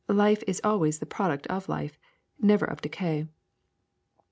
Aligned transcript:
Life 0.09 0.43
is 0.47 0.59
always 0.63 0.97
the 0.97 1.05
product 1.05 1.45
of 1.45 1.69
life, 1.69 1.99
never 2.39 2.65
of 2.65 2.81
decay. 2.81 3.27